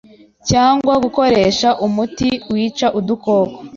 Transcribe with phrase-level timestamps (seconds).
[0.49, 3.57] cyangwa gukoresha umuti wica udukoko